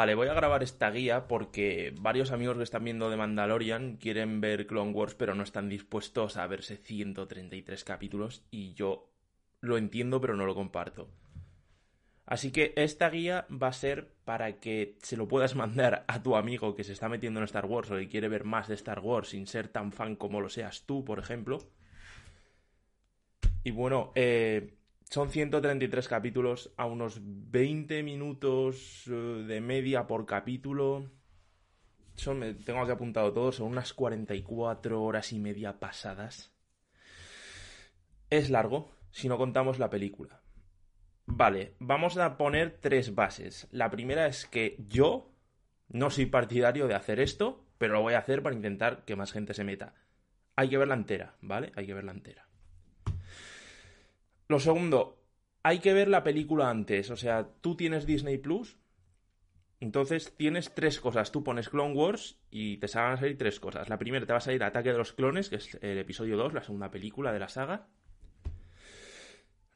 [0.00, 4.40] Vale, voy a grabar esta guía porque varios amigos que están viendo The Mandalorian quieren
[4.40, 9.12] ver Clone Wars pero no están dispuestos a verse 133 capítulos y yo
[9.60, 11.10] lo entiendo pero no lo comparto.
[12.24, 16.34] Así que esta guía va a ser para que se lo puedas mandar a tu
[16.34, 19.00] amigo que se está metiendo en Star Wars o que quiere ver más de Star
[19.00, 21.58] Wars sin ser tan fan como lo seas tú, por ejemplo.
[23.64, 24.79] Y bueno, eh,
[25.10, 31.10] son 133 capítulos a unos 20 minutos eh, de media por capítulo.
[32.14, 36.52] Tengo aquí apuntado todo, son unas 44 horas y media pasadas.
[38.28, 40.42] Es largo, si no contamos la película.
[41.26, 43.66] Vale, vamos a poner tres bases.
[43.72, 45.32] La primera es que yo
[45.88, 49.32] no soy partidario de hacer esto, pero lo voy a hacer para intentar que más
[49.32, 49.94] gente se meta.
[50.54, 51.72] Hay que verla entera, ¿vale?
[51.74, 52.49] Hay que verla entera.
[54.50, 55.16] Lo segundo,
[55.62, 57.08] hay que ver la película antes.
[57.12, 58.78] O sea, tú tienes Disney Plus,
[59.78, 61.30] entonces tienes tres cosas.
[61.30, 63.88] Tú pones Clone Wars y te van a salir tres cosas.
[63.88, 66.52] La primera te va a salir Ataque de los Clones, que es el episodio 2,
[66.52, 67.86] la segunda película de la saga.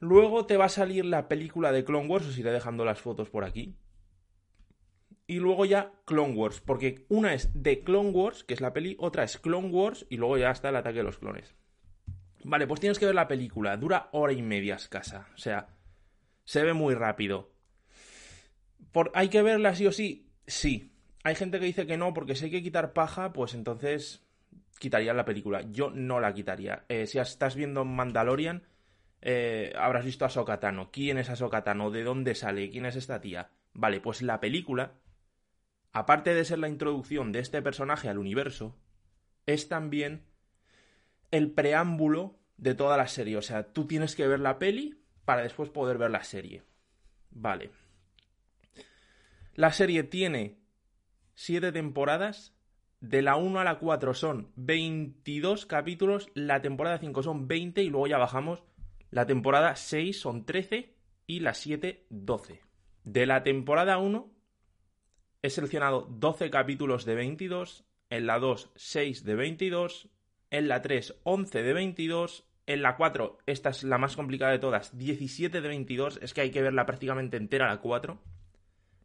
[0.00, 3.30] Luego te va a salir la película de Clone Wars, os iré dejando las fotos
[3.30, 3.76] por aquí.
[5.28, 8.96] Y luego ya Clone Wars, porque una es de Clone Wars, que es la peli,
[8.98, 11.54] otra es Clone Wars y luego ya está el ataque de los clones.
[12.44, 15.68] Vale, pues tienes que ver la película, dura hora y media escasa, o sea,
[16.44, 17.50] se ve muy rápido.
[18.92, 20.30] Por, ¿Hay que verla sí o sí?
[20.46, 20.92] Sí.
[21.24, 24.26] Hay gente que dice que no, porque si hay que quitar paja, pues entonces
[24.78, 25.62] quitaría la película.
[25.70, 26.84] Yo no la quitaría.
[26.88, 28.64] Eh, si estás viendo Mandalorian,
[29.22, 30.90] eh, habrás visto a Sokatano.
[30.90, 31.90] ¿Quién es Sokatano?
[31.90, 32.68] ¿De dónde sale?
[32.68, 33.52] ¿Quién es esta tía?
[33.72, 34.92] Vale, pues la película,
[35.92, 38.76] aparte de ser la introducción de este personaje al universo,
[39.46, 40.26] es también
[41.36, 43.36] el preámbulo de toda la serie.
[43.36, 46.62] O sea, tú tienes que ver la peli para después poder ver la serie.
[47.30, 47.70] Vale.
[49.54, 50.58] La serie tiene
[51.34, 52.52] siete temporadas.
[53.00, 56.30] De la 1 a la 4 son 22 capítulos.
[56.34, 58.64] La temporada 5 son 20 y luego ya bajamos
[59.14, 60.92] la temporada 6 son 13
[61.28, 62.62] y la 7 12.
[63.04, 64.28] De la temporada 1
[65.40, 70.08] he seleccionado 12 capítulos de 22, en la 2 6 de 22,
[70.54, 74.60] en la 3 11 de 22, en la 4, esta es la más complicada de
[74.60, 78.22] todas, 17 de 22, es que hay que verla prácticamente entera la 4.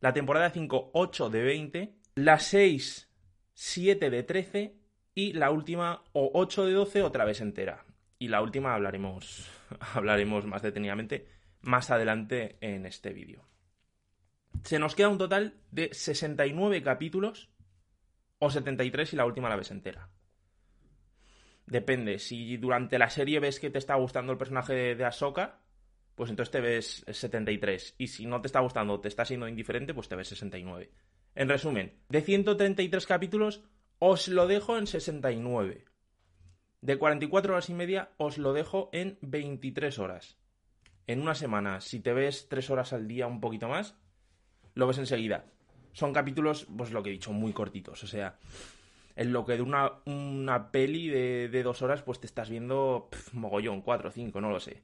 [0.00, 3.08] La temporada 5 8 de 20, la 6
[3.54, 4.76] 7 de 13
[5.14, 7.86] y la última o 8 de 12 otra vez entera.
[8.18, 9.48] Y la última hablaremos
[9.94, 11.28] hablaremos más detenidamente
[11.62, 13.44] más adelante en este vídeo.
[14.64, 17.50] Se nos queda un total de 69 capítulos
[18.40, 20.08] o 73 si la última la ves entera.
[21.66, 25.60] Depende, si durante la serie ves que te está gustando el personaje de, de Ahsoka,
[26.14, 27.96] pues entonces te ves 73.
[27.98, 30.90] Y si no te está gustando te está siendo indiferente, pues te ves 69.
[31.34, 33.62] En resumen, de 133 capítulos,
[33.98, 35.84] os lo dejo en 69
[36.86, 40.38] de 44 horas y media os lo dejo en 23 horas.
[41.08, 43.96] En una semana, si te ves 3 horas al día, un poquito más,
[44.74, 45.46] lo ves enseguida.
[45.92, 48.04] Son capítulos, pues lo que he dicho, muy cortitos.
[48.04, 48.38] O sea,
[49.16, 53.08] en lo que de una, una peli de, de, dos horas, pues te estás viendo
[53.32, 54.82] mogollón, 4 o 5, no lo sé.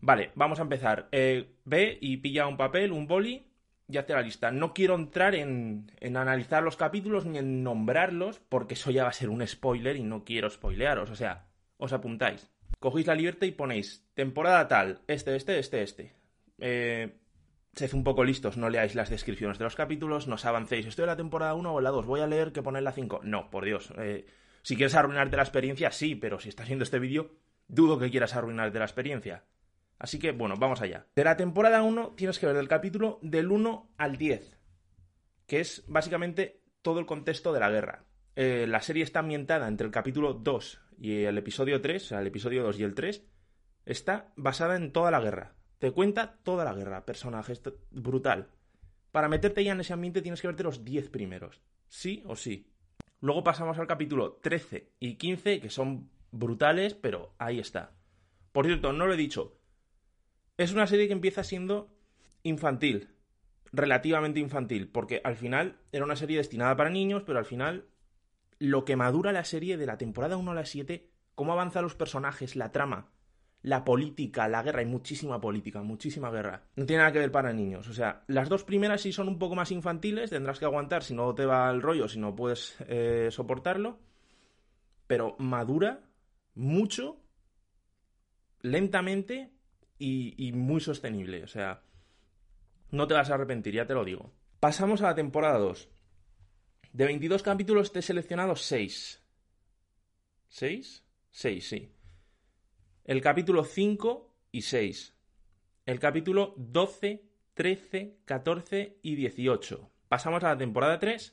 [0.00, 1.08] Vale, vamos a empezar.
[1.12, 3.46] Eh, ve y pilla un papel, un boli
[3.88, 4.50] ya te la lista.
[4.50, 9.10] No quiero entrar en, en, analizar los capítulos ni en nombrarlos, porque eso ya va
[9.10, 11.10] a ser un spoiler y no quiero spoilearos.
[11.10, 12.50] O sea, os apuntáis.
[12.80, 16.12] Cogéis la libertad y ponéis temporada tal, este, este, este, este.
[16.58, 17.16] Eh,
[17.76, 20.86] sed un poco listos, no leáis las descripciones de los capítulos, no os avancéis.
[20.86, 23.20] Estoy en la temporada 1 o la 2, voy a leer que pone la 5.
[23.22, 23.92] No, por Dios.
[23.98, 24.26] Eh,
[24.62, 27.36] si quieres arruinarte la experiencia, sí, pero si estás viendo este vídeo,
[27.68, 29.44] dudo que quieras arruinarte la experiencia.
[29.98, 31.06] Así que, bueno, vamos allá.
[31.14, 34.58] De la temporada 1 tienes que ver del capítulo del 1 al 10,
[35.46, 38.04] que es básicamente todo el contexto de la guerra.
[38.36, 42.20] Eh, la serie está ambientada entre el capítulo 2 y el episodio 3, o sea,
[42.20, 43.22] el episodio 2 y el 3,
[43.84, 45.54] está basada en toda la guerra.
[45.78, 48.48] Te cuenta toda la guerra, personajes, brutal.
[49.12, 52.70] Para meterte ya en ese ambiente tienes que verte los 10 primeros, sí o sí.
[53.20, 57.92] Luego pasamos al capítulo 13 y 15, que son brutales, pero ahí está.
[58.52, 59.58] Por cierto, no lo he dicho,
[60.58, 61.90] es una serie que empieza siendo
[62.42, 63.10] infantil,
[63.72, 67.88] relativamente infantil, porque al final era una serie destinada para niños, pero al final
[68.58, 71.94] lo que madura la serie de la temporada 1 a la 7, cómo avanzan los
[71.94, 73.10] personajes, la trama,
[73.66, 76.62] la política, la guerra, hay muchísima política, muchísima guerra.
[76.76, 77.88] No tiene nada que ver para niños.
[77.88, 81.14] O sea, las dos primeras sí son un poco más infantiles, tendrás que aguantar si
[81.14, 83.98] no te va el rollo, si no puedes eh, soportarlo.
[85.08, 86.04] Pero madura
[86.54, 87.20] mucho,
[88.62, 89.50] lentamente
[89.98, 91.42] y, muy sostenible.
[91.42, 91.82] O sea,
[92.92, 94.32] no te vas a arrepentir, ya te lo digo.
[94.60, 95.88] Pasamos a la temporada 2.
[96.92, 99.24] De 22 capítulos te he seleccionado 6.
[100.52, 101.02] ¿6?
[101.32, 101.95] 6, sí.
[103.06, 105.14] El capítulo 5 y 6.
[105.86, 107.22] El capítulo 12,
[107.54, 109.90] 13, 14 y 18.
[110.08, 111.32] Pasamos a la temporada 3.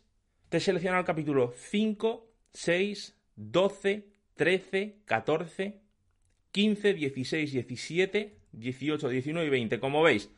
[0.50, 5.82] Te he seleccionado el capítulo 5, 6, 12, 13, 14,
[6.52, 9.80] 15, 16, 17, 18, 19 y 20.
[9.80, 10.30] Como veis,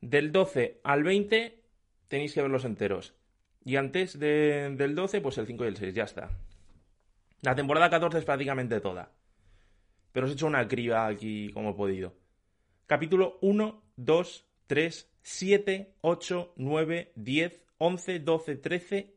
[0.00, 1.62] del 12 al 20
[2.08, 3.14] tenéis que verlos enteros.
[3.64, 6.28] Y antes del 12, pues el 5 y el 6, ya está.
[7.42, 9.12] La temporada 14 es prácticamente toda.
[10.16, 12.14] Pero os he hecho una criba aquí como he podido.
[12.86, 19.14] Capítulo 1, 2, 3, 7, 8, 9, 10, 11, 12, 13,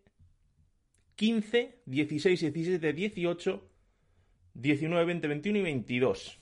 [1.15, 3.69] 15, 16, 17, 18,
[4.55, 6.37] 19, 20, 21 y 22.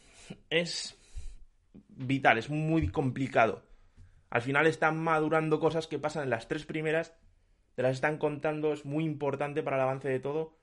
[0.50, 0.98] Es
[1.89, 3.62] vital, es muy complicado.
[4.31, 7.13] Al final están madurando cosas que pasan en las tres primeras,
[7.75, 10.57] te las están contando, es muy importante para el avance de todo.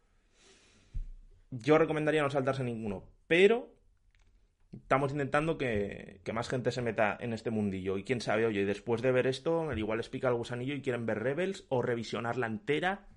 [1.53, 3.74] Yo recomendaría no saltarse ninguno, pero
[4.83, 7.99] estamos intentando que, más gente se meta en este mundillo.
[7.99, 11.07] Y quién sabe, oye, después de ver esto, igual les pica el gusanillo y quieren
[11.07, 13.09] ver Rebels o revisionarla entera,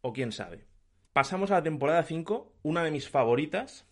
[0.00, 0.66] o quién sabe.
[1.12, 3.86] Pasamos a la temporada 5, una de mis favoritas.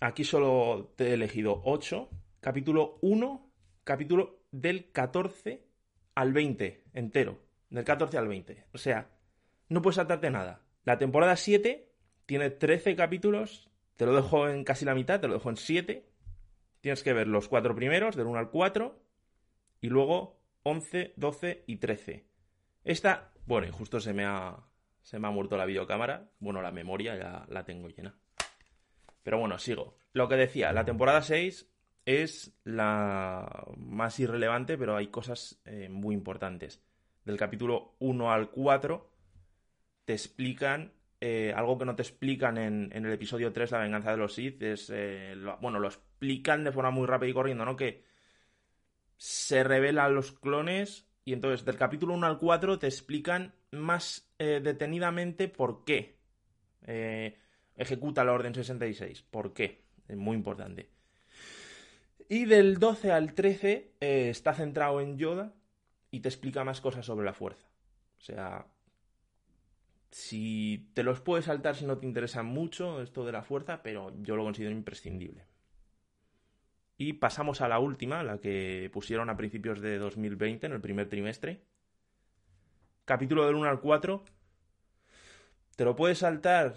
[0.00, 2.10] Aquí solo te he elegido 8.
[2.40, 3.52] Capítulo 1,
[3.84, 5.66] capítulo del 14
[6.14, 7.40] al 20, entero.
[7.70, 8.66] Del 14 al 20.
[8.72, 9.10] O sea,
[9.68, 10.62] no puedes saltarte nada.
[10.84, 11.92] La temporada 7
[12.26, 13.70] tiene 13 capítulos.
[13.96, 16.08] Te lo dejo en casi la mitad, te lo dejo en 7.
[16.80, 18.98] Tienes que ver los cuatro primeros, del 1 al 4.
[19.80, 22.26] Y luego 11, 12 y 13.
[22.84, 24.56] Esta, bueno, y justo se me ha,
[25.02, 26.30] se me ha muerto la videocámara.
[26.38, 28.14] Bueno, la memoria ya la tengo llena.
[29.22, 29.96] Pero bueno, sigo.
[30.12, 31.70] Lo que decía, la temporada 6
[32.04, 36.82] es la más irrelevante, pero hay cosas eh, muy importantes.
[37.24, 39.10] Del capítulo 1 al 4
[40.06, 44.16] te explican eh, algo que no te explican en, el episodio 3, La venganza de
[44.16, 44.62] los Sith.
[44.62, 45.88] Es, eh, bueno, lo
[46.18, 47.76] explican de forma muy rápida y corriendo, ¿no?
[47.76, 48.02] Que
[49.16, 54.60] se revelan los clones y entonces del capítulo 1 al 4 te explican más eh,
[54.62, 56.18] detenidamente por qué
[56.86, 57.36] eh,
[57.76, 59.22] ejecuta la Orden 66.
[59.22, 59.84] ¿Por qué?
[60.08, 60.90] Es muy importante.
[62.28, 65.54] Y del 12 al 13 eh, está centrado en Yoda
[66.10, 67.68] y te explica más cosas sobre la fuerza.
[68.18, 68.66] O sea,
[70.10, 74.12] si te los puedes saltar si no te interesa mucho esto de la fuerza, pero
[74.22, 75.44] yo lo considero imprescindible.
[77.00, 81.08] Y pasamos a la última, la que pusieron a principios de 2020, en el primer
[81.08, 81.62] trimestre.
[83.04, 84.24] Capítulo del 1 al 4.
[85.76, 86.74] ¿Te lo puedes saltar?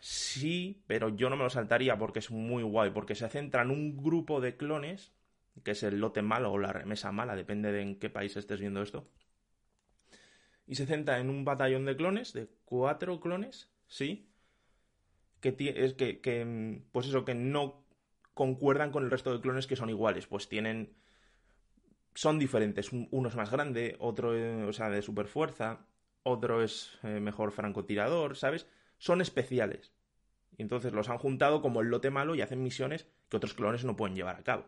[0.00, 3.70] Sí, pero yo no me lo saltaría porque es muy guay, porque se centra en
[3.70, 5.12] un grupo de clones,
[5.62, 8.58] que es el lote malo o la remesa mala, depende de en qué país estés
[8.58, 9.08] viendo esto.
[10.66, 14.28] Y se centra en un batallón de clones, de cuatro clones, sí,
[15.40, 17.81] que, es que, pues eso, que no
[18.34, 20.26] concuerdan con el resto de clones que son iguales.
[20.26, 20.94] Pues tienen.
[22.14, 22.90] Son diferentes.
[22.92, 25.86] Uno es más grande, otro, eh, o sea, de super fuerza,
[26.22, 28.66] otro es eh, mejor francotirador, ¿sabes?
[28.98, 29.92] Son especiales.
[30.56, 33.84] Y entonces los han juntado como el lote malo y hacen misiones que otros clones
[33.84, 34.66] no pueden llevar a cabo.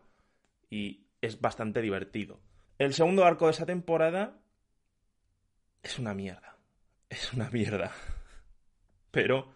[0.71, 2.41] Y es bastante divertido.
[2.79, 4.41] El segundo arco de esa temporada
[5.83, 6.57] es una mierda.
[7.11, 7.93] Es una mierda.
[9.11, 9.55] Pero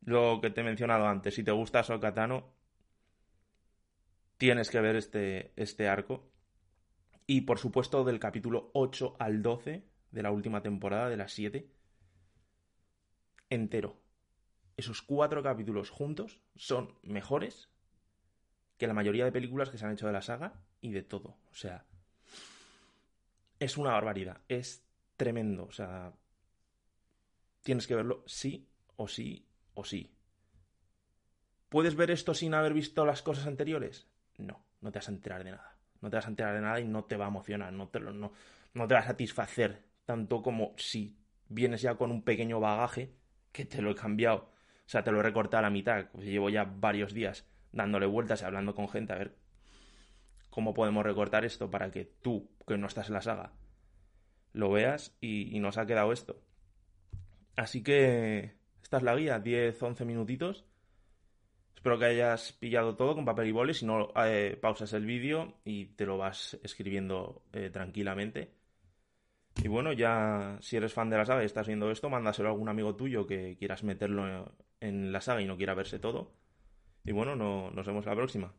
[0.00, 2.55] lo que te he mencionado antes, si te gusta Sokatano,
[4.38, 6.30] tienes que ver este, este arco.
[7.26, 11.68] Y por supuesto del capítulo 8 al 12 de la última temporada, de las 7,
[13.50, 14.00] entero.
[14.76, 17.70] Esos cuatro capítulos juntos son mejores
[18.76, 21.38] que la mayoría de películas que se han hecho de la saga y de todo.
[21.50, 21.86] O sea,
[23.58, 24.42] es una barbaridad.
[24.48, 25.64] Es tremendo.
[25.64, 26.12] O sea,
[27.62, 30.12] tienes que verlo sí o sí o sí.
[31.68, 34.06] ¿Puedes ver esto sin haber visto las cosas anteriores?
[34.38, 35.76] No, no te vas a enterar de nada.
[36.00, 38.00] No te vas a enterar de nada y no te va a emocionar, no te,
[38.00, 38.32] no,
[38.74, 43.14] no te va a satisfacer tanto como si vienes ya con un pequeño bagaje
[43.52, 44.50] que te lo he cambiado.
[44.86, 46.06] O sea, te lo he recortado a la mitad.
[46.12, 49.36] Pues llevo ya varios días dándole vueltas y hablando con gente a ver
[50.50, 53.52] cómo podemos recortar esto para que tú, que no estás en la saga,
[54.52, 56.40] lo veas y, y nos ha quedado esto.
[57.56, 60.64] Así que esta es la guía, 10-11 minutitos
[61.86, 63.72] Espero que hayas pillado todo con papel y boli.
[63.72, 68.50] Si no, eh, pausas el vídeo y te lo vas escribiendo eh, tranquilamente.
[69.62, 72.50] Y bueno, ya si eres fan de la saga y estás viendo esto, mándaselo a
[72.50, 76.32] algún amigo tuyo que quieras meterlo en la saga y no quiera verse todo.
[77.04, 78.52] Y bueno, nos vemos la próxima.